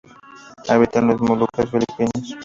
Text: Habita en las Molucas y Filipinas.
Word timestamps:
Habita 0.67 0.97
en 0.97 1.09
las 1.09 1.21
Molucas 1.21 1.65
y 1.65 1.67
Filipinas. 1.67 2.35